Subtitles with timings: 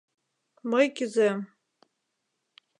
[0.71, 1.39] Мый кӱзем!..